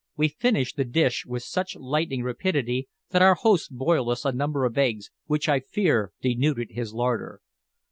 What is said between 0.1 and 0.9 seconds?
We finished the